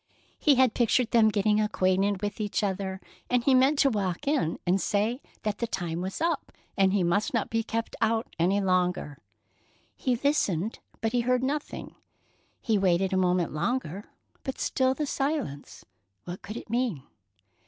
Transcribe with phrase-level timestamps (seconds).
[0.39, 4.57] He had pictured them getting acquainted with each other, and he meant to walk in
[4.65, 8.59] and say that the time was up and he must not be kept out any
[8.59, 9.19] longer.
[9.95, 11.93] He listened, but he heard nothing.
[12.61, 14.05] He waited a moment longer,
[14.43, 15.85] but still the silence.
[16.23, 17.03] What could it mean?